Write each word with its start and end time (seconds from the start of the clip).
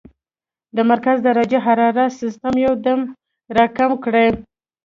د 0.75 0.77
مرکزي 0.89 1.21
درجه 1.29 1.59
حرارت 1.65 2.11
سسټم 2.21 2.53
يو 2.65 2.73
دم 2.85 2.99
را 3.55 3.65
کم 3.77 3.91
کړي- 4.03 4.27